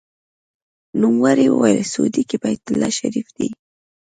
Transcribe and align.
نوموړي 1.01 1.47
وویل: 1.49 1.79
سعودي 1.91 2.23
کې 2.29 2.37
بیت 2.43 2.63
الله 2.71 2.89
شریف 2.99 3.27
دی. 3.37 3.49